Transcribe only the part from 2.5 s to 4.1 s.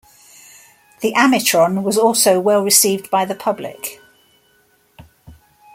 received by the public.